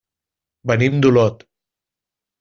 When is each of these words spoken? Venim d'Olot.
Venim 0.71 0.95
d'Olot. 1.05 1.43